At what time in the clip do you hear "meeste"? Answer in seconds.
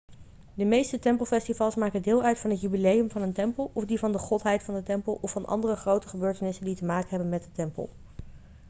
0.65-0.99